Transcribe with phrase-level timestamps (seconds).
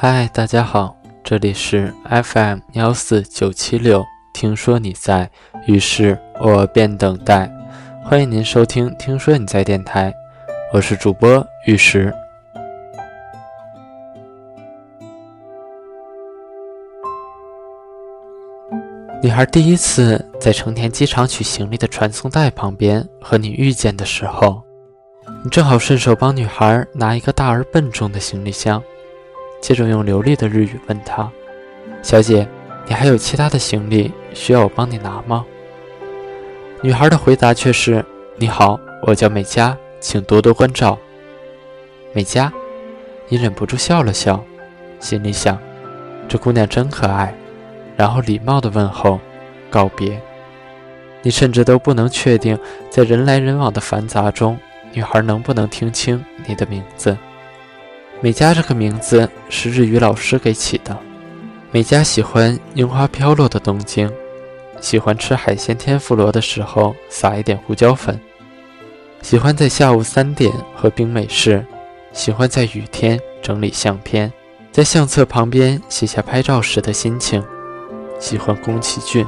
[0.00, 4.06] 嗨，大家好，这里是 FM 幺四九七六。
[4.32, 5.28] 听说你在，
[5.66, 7.50] 于是我便等待。
[8.04, 10.14] 欢迎您收听《听说你在》电台，
[10.72, 12.14] 我是主播玉石。
[19.20, 24.62] 女孩第一次在成田机场取行李的传送带旁边和你遇见的时候，
[25.42, 28.80] 你正好顺手帮女孩拿一个大而笨重的行李箱。
[29.60, 31.30] 接着用流利的日语问她
[32.02, 32.46] ：“小姐，
[32.86, 35.44] 你还有其他的行李需要我帮你拿吗？”
[36.80, 38.04] 女孩的回答却是
[38.36, 40.96] ：“你好，我叫美嘉，请多多关照。”
[42.14, 42.52] 美嘉，
[43.28, 44.42] 你忍不住笑了笑，
[45.00, 45.58] 心里想
[46.28, 47.34] ：“这姑娘真可爱。”
[47.96, 49.18] 然后礼貌的问候，
[49.68, 50.20] 告别。
[51.20, 52.56] 你甚至都不能确定，
[52.88, 54.56] 在人来人往的繁杂中，
[54.92, 57.18] 女孩能不能听清你的名字。
[58.20, 60.96] 美嘉这个名字是日语老师给起的。
[61.70, 64.10] 美嘉喜欢樱花飘落的东京，
[64.80, 68.18] 喜欢吃海鲜天妇罗的时候撒一点胡椒粉，
[69.22, 71.64] 喜欢在下午三点喝冰美式，
[72.12, 74.32] 喜欢在雨天整理相片，
[74.72, 77.40] 在相册旁边写下拍照时的心情，
[78.18, 79.24] 喜欢宫崎骏。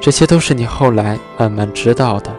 [0.00, 2.32] 这些都是你后来慢慢知道的。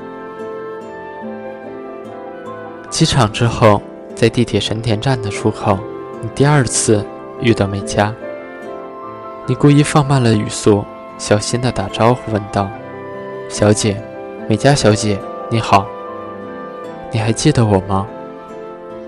[2.89, 3.81] 机场之后。
[4.15, 5.77] 在地铁神田站的出口，
[6.21, 7.05] 你第二次
[7.41, 8.15] 遇到美嘉。
[9.45, 10.85] 你故意放慢了语速，
[11.17, 12.69] 小心地打招呼问道
[13.49, 14.01] ：“小姐，
[14.47, 15.85] 美嘉小姐，你好。
[17.11, 18.07] 你还记得我吗？”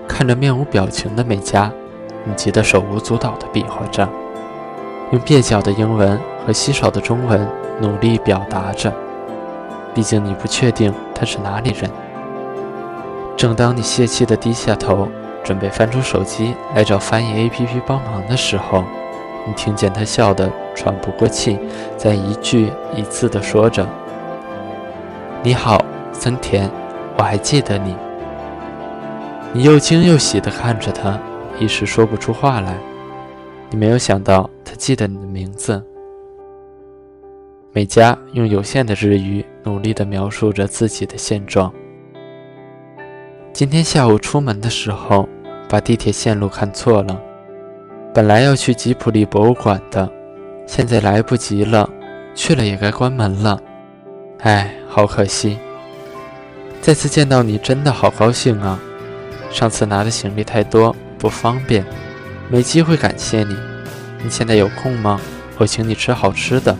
[0.06, 1.72] 看着面无表情的美嘉，
[2.24, 4.06] 你急得手舞足蹈地比划着，
[5.12, 7.48] 用蹩脚的英文和稀少的中文
[7.80, 8.92] 努力表达着。
[9.94, 11.90] 毕竟你不确定她是哪里人。
[13.38, 15.08] 正当你泄气地低下头，
[15.44, 18.82] 准备翻出手机来找翻译 APP 帮忙的时候，
[19.46, 21.56] 你听见他笑得喘不过气，
[21.96, 23.86] 在一句一字地说着
[25.44, 25.80] ：“你好，
[26.12, 26.68] 森田，
[27.16, 27.94] 我还记得你。”
[29.54, 31.16] 你又惊又喜地看着他，
[31.60, 32.76] 一时说不出话来。
[33.70, 35.80] 你没有想到他记得你的名字。
[37.72, 41.72] 美嘉用有限的日语努力地描述着自己的现状。
[43.58, 45.28] 今天下午出门的时候，
[45.68, 47.20] 把地铁线路看错了。
[48.14, 50.08] 本来要去吉普力博物馆的，
[50.64, 51.90] 现在来不及了，
[52.36, 53.60] 去了也该关门了。
[54.42, 55.58] 哎，好可惜。
[56.80, 58.78] 再次见到你，真的好高兴啊！
[59.50, 61.84] 上次拿的行李太多，不方便，
[62.48, 63.56] 没机会感谢你。
[64.22, 65.20] 你现在有空吗？
[65.56, 66.76] 我请你吃好吃的。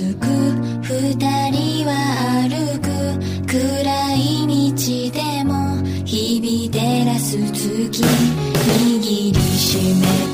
[0.00, 0.24] つく
[0.82, 1.14] 二
[1.50, 1.92] 人は
[2.48, 2.88] 歩く。
[3.46, 4.80] 暗い道
[5.12, 5.52] でも
[6.06, 8.02] 日々照らす月。
[8.02, 10.29] 握りしめ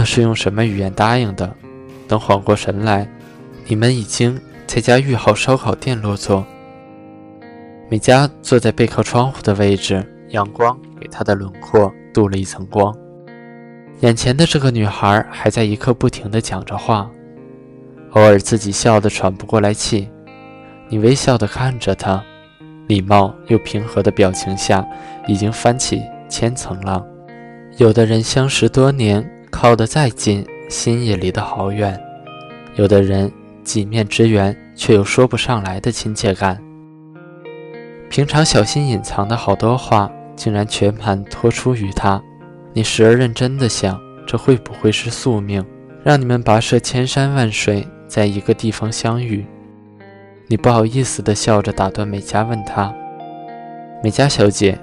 [0.00, 1.54] 了是用什么语言答应的。
[2.08, 3.06] 等缓过神来，
[3.66, 6.44] 你们已经在家御好烧烤店落座。
[7.88, 12.96] 美嘉坐在背靠窗户的位置，阳光给她的轮廓镀了一层光。
[14.00, 17.10] 眼前的这个女孩还在一刻不停地讲着话，
[18.12, 20.08] 偶尔自己笑得喘不过来气。
[20.88, 22.24] 你微笑地看着她，
[22.88, 24.84] 礼貌又平和的表情下，
[25.28, 27.04] 已经翻起千层浪。
[27.76, 30.46] 有的人相识多年，靠得再近。
[30.68, 32.00] 心也离得好远，
[32.76, 33.28] 有的人
[33.64, 36.62] 几面之缘，却又说不上来的亲切感。
[38.08, 42.22] 平常小心隐藏的好多话，竟然全盘托出于他。
[42.72, 45.66] 你时而认真的想，这会不会是宿命，
[46.04, 49.44] 让你们跋涉千山万水，在一个地方相遇？
[50.46, 52.94] 你不好意思的笑着打断美嘉，问他
[54.04, 54.78] ：“美嘉小姐，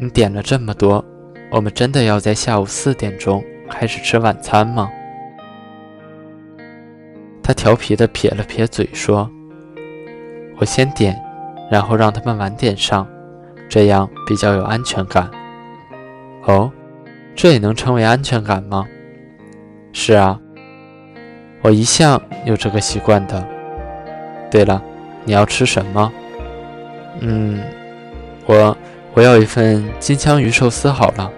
[0.00, 1.04] 你点了这么多，
[1.52, 3.40] 我们真的要在下午四点钟？”
[3.70, 4.90] 开始吃晚餐吗？
[7.42, 9.30] 他调皮的撇了撇嘴说
[10.58, 11.16] ：“我先点，
[11.70, 13.06] 然后让他们晚点上，
[13.68, 15.30] 这样比较有安全感。”
[16.44, 16.70] 哦，
[17.34, 18.86] 这也能称为安全感吗？
[19.92, 20.40] 是啊，
[21.62, 23.46] 我一向有这个习惯的。
[24.50, 24.82] 对了，
[25.24, 26.12] 你要吃什么？
[27.20, 27.60] 嗯，
[28.46, 28.76] 我
[29.14, 31.30] 我要一份金枪鱼寿司好了。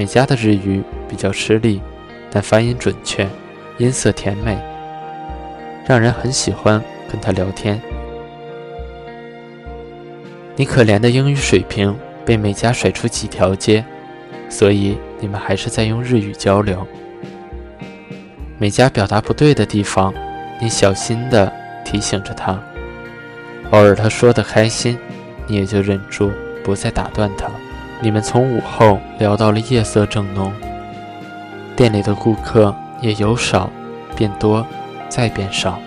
[0.00, 1.78] 美嘉的日语比较吃力，
[2.30, 3.28] 但发音准确，
[3.76, 4.58] 音色甜美，
[5.86, 7.78] 让人很喜欢跟她聊天。
[10.56, 13.84] 你可怜的英语水平被美嘉甩出几条街，
[14.48, 16.86] 所以你们还是在用日语交流。
[18.56, 20.14] 美嘉表达不对的地方，
[20.62, 21.52] 你小心地
[21.84, 22.58] 提醒着她。
[23.72, 24.98] 偶尔她说的开心，
[25.46, 26.32] 你也就忍住
[26.64, 27.50] 不再打断她。
[28.02, 30.50] 你们从午后聊到了夜色正浓，
[31.76, 33.70] 店里的顾客也由少
[34.16, 34.66] 变多，
[35.10, 35.78] 再变少，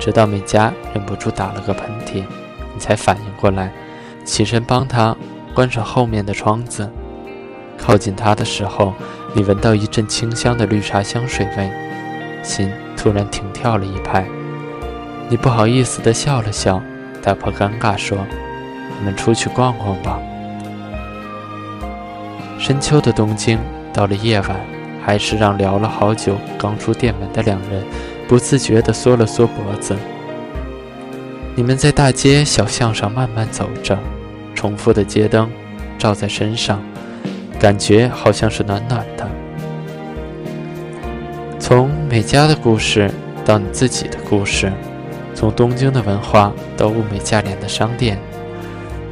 [0.00, 2.24] 直到美嘉忍不住打了个喷嚏，
[2.74, 3.70] 你才反应过来，
[4.24, 5.16] 起身帮他
[5.54, 6.90] 关上后面的窗子。
[7.78, 8.92] 靠近他的时候，
[9.32, 11.70] 你闻到一阵清香的绿茶香水味，
[12.42, 14.26] 心突然停跳了一拍。
[15.28, 16.82] 你不好意思地笑了笑，
[17.22, 18.18] 打破尴尬说
[18.98, 20.20] ：“我们出去逛逛吧。”
[22.62, 23.58] 深秋的东京，
[23.92, 24.50] 到了夜晚，
[25.04, 27.82] 还是让聊了好久、刚出店门的两人
[28.28, 29.96] 不自觉地缩了缩脖子。
[31.56, 33.98] 你们在大街小巷上慢慢走着，
[34.54, 35.50] 重复的街灯
[35.98, 36.80] 照在身上，
[37.58, 39.28] 感觉好像是暖暖的。
[41.58, 43.10] 从美嘉的故事
[43.44, 44.72] 到你自己的故事，
[45.34, 48.16] 从东京的文化到物美价廉的商店，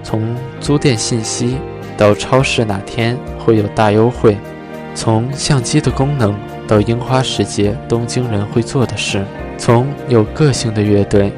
[0.05, 1.59] 从租店信息。
[2.01, 4.35] 到超市哪天会有大优惠？
[4.95, 6.35] 从相机的功能
[6.67, 9.23] 到樱花时节东京人会做的事，
[9.59, 11.31] 从有个性的乐队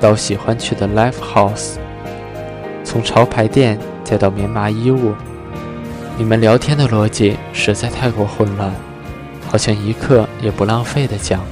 [0.00, 1.74] 到喜欢去的 live house，
[2.82, 5.12] 从潮牌店再到棉麻衣物，
[6.16, 8.72] 你们聊天的逻辑实在太过混乱，
[9.46, 11.44] 好像一刻也不浪费的讲，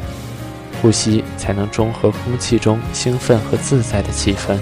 [0.80, 4.56] 呼吸才能中和空气中兴奋和自在的气氛。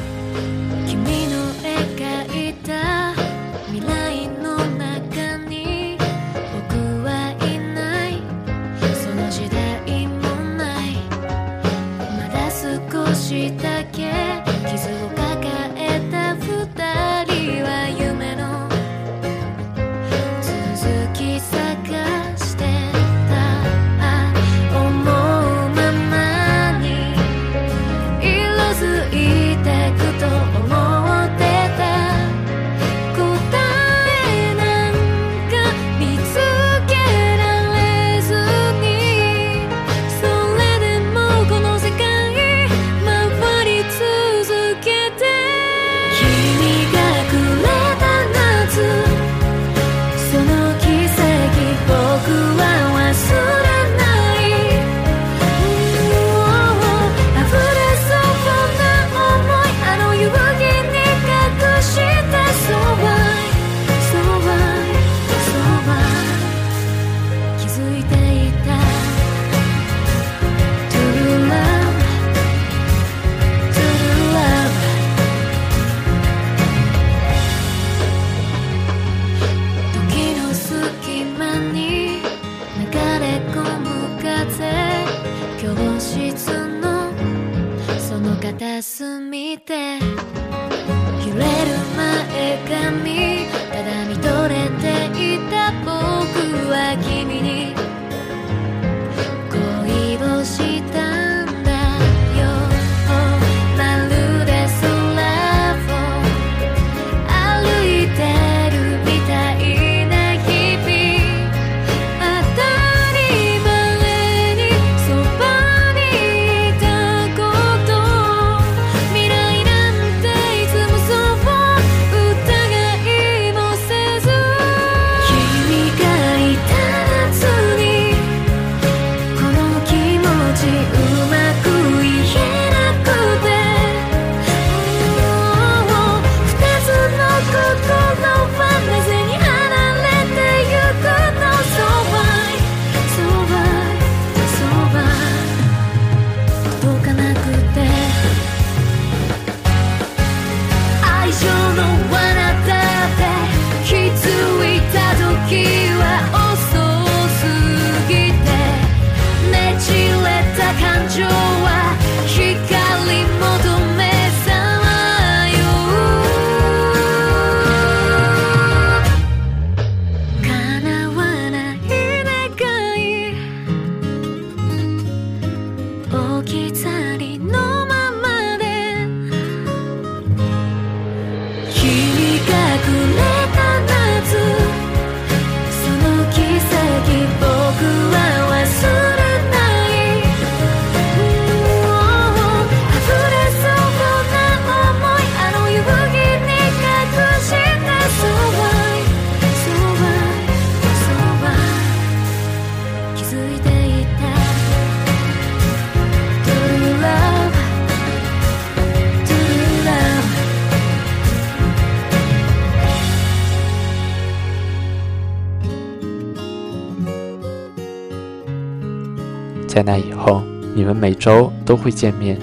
[220.76, 222.38] 你们每周都会见面，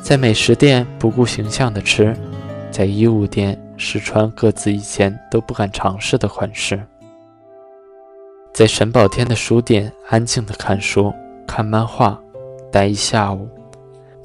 [0.00, 2.16] 在美食店不顾形象的吃，
[2.70, 6.82] 在衣物店试穿各自以前都不敢尝试的款式，
[8.54, 11.12] 在沈宝天的书店安静的看书、
[11.46, 12.18] 看漫画，
[12.72, 13.46] 待一下午，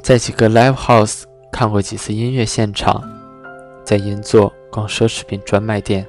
[0.02, 3.04] 在几个 live house 看过几次音乐现场，
[3.84, 6.08] 在银座逛奢侈品专卖店，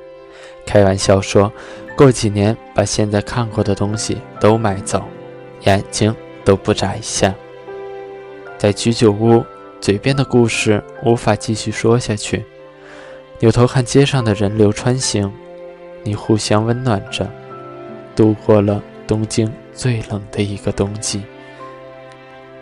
[0.64, 1.52] 开玩笑说。
[1.96, 5.02] 过几年，把现在看过的东西都买走，
[5.64, 6.14] 眼睛
[6.44, 7.34] 都不眨一下。
[8.58, 9.44] 在居酒屋，
[9.80, 12.44] 嘴边的故事无法继续说下去。
[13.40, 15.32] 扭头看街上的人流穿行，
[16.02, 17.28] 你互相温暖着，
[18.14, 21.22] 度过了东京最冷的一个冬季。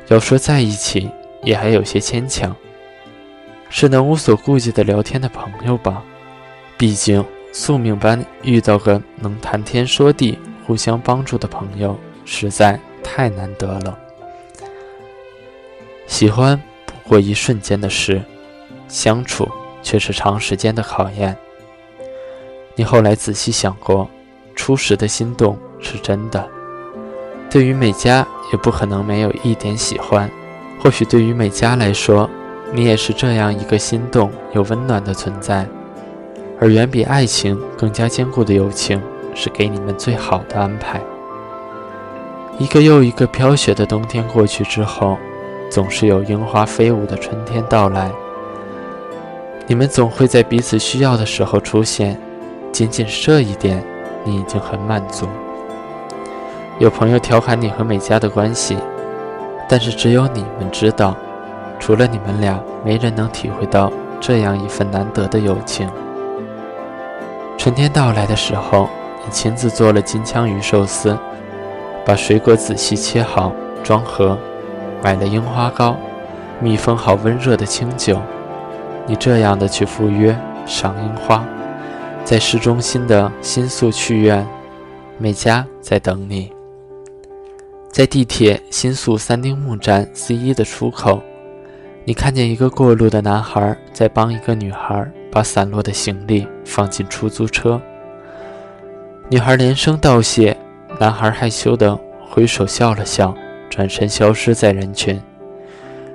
[0.08, 1.10] 要说在一起，
[1.42, 2.56] 也还有些牵强，
[3.68, 6.02] 是能无所顾忌的聊天的朋友吧？
[6.76, 7.24] 毕竟。
[7.52, 13.98] 宿命般遇到个能谈天说地、互相帮助的朋友，实在太难得了。
[16.06, 18.20] 喜欢不过一瞬间的事，
[18.88, 19.48] 相处
[19.82, 21.36] 却是长时间的考验。
[22.74, 24.08] 你后来仔细想过，
[24.54, 26.48] 初时的心动是真的。
[27.50, 30.30] 对于美嘉，也不可能没有一点喜欢。
[30.80, 32.28] 或许对于美嘉来说，
[32.72, 35.66] 你也是这样一个心动又温暖的存在。
[36.60, 39.00] 而远比爱情更加坚固的友情，
[39.34, 41.00] 是给你们最好的安排。
[42.60, 45.16] 一个又一个飘雪的冬天过去之后，
[45.70, 48.12] 总是有樱花飞舞的春天到来。
[49.66, 52.20] 你们总会在彼此需要的时候出现，
[52.70, 53.82] 仅仅这一点，
[54.24, 55.26] 你已经很满足。
[56.78, 58.76] 有朋友调侃你和美嘉的关系，
[59.66, 61.16] 但是只有你们知道，
[61.78, 63.90] 除了你们俩，没人能体会到
[64.20, 65.88] 这样一份难得的友情。
[67.56, 68.86] 春天到来的时候，
[69.24, 71.16] 你亲自做了金枪鱼寿司，
[72.04, 73.52] 把水果仔细切好
[73.82, 74.38] 装盒，
[75.02, 75.96] 买了樱花糕，
[76.60, 78.20] 密封好温热的清酒。
[79.06, 81.44] 你这样的去赴约赏樱花，
[82.24, 84.46] 在市中心的新宿剧院，
[85.18, 86.50] 美嘉在等你。
[87.90, 91.20] 在地铁新宿三丁目站 C 一的出口，
[92.04, 95.10] 你看见一个过路的男孩在帮一个女孩。
[95.32, 97.80] 把散落的行李放进出租车，
[99.28, 100.56] 女孩连声道谢，
[101.00, 103.34] 男孩害羞地挥手笑了笑，
[103.70, 105.18] 转身消失在人群。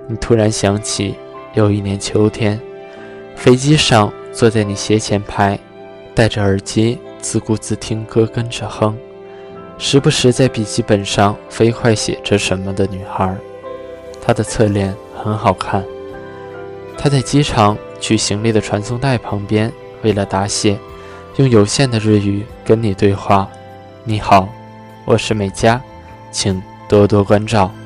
[0.07, 1.15] 你突然想起，
[1.55, 2.61] 有一年秋天，
[3.35, 5.57] 飞机上坐在你斜前排，
[6.13, 8.95] 戴着耳机自顾自听歌，跟着哼，
[9.79, 13.35] 时不时在笔记本上飞快写着什么的女孩，
[14.21, 15.83] 她的侧脸很好看。
[16.95, 17.75] 她在机场。
[17.97, 19.71] 取行李的传送带旁边，
[20.03, 20.77] 为了答谢，
[21.37, 23.49] 用有限的日语跟你对话。
[24.03, 24.47] 你好，
[25.05, 25.79] 我是美嘉，
[26.31, 27.71] 请多多关照。「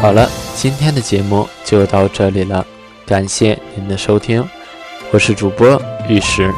[0.00, 2.64] 好了，今天的节目就到这里了，
[3.04, 4.46] 感谢您的收听，
[5.10, 6.48] 我是主播玉石。